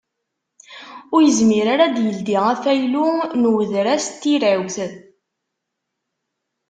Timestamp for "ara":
1.73-1.83